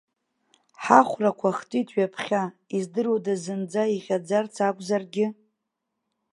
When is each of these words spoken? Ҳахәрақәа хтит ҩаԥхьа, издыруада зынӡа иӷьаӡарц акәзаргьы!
Ҳахәрақәа 0.83 1.49
хтит 1.57 1.87
ҩаԥхьа, 1.95 2.43
издыруада 2.77 3.33
зынӡа 3.43 3.83
иӷьаӡарц 3.95 4.55
акәзаргьы! 4.67 5.27